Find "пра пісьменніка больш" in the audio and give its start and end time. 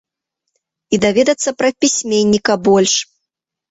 1.61-2.93